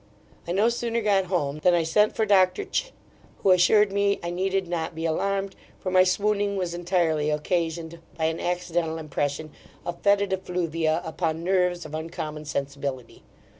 [0.47, 2.91] I no sooner got home, than I sent for Doctor Ch,
[3.43, 8.25] who assured me I needed not be alarmed, for my swooning was entirely occasioned by
[8.25, 9.51] an accidental impression
[9.85, 13.21] of fetid effluvia upon nerves of uncommon sensibility.